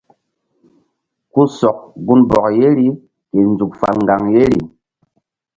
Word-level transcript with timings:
Ku 1.31 1.41
sɔk 1.57 1.77
gunbɔk 2.05 2.45
yeri 2.57 2.87
ke 3.29 3.39
nzuk 3.51 3.73
fal 3.79 3.95
ŋgaŋ 4.03 4.23
yeri. 4.33 4.61